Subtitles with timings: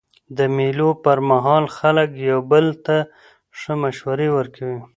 [0.37, 2.97] د مېلو پر مهال خلک یو بل ته
[3.59, 4.79] ښه مشورې ورکوي.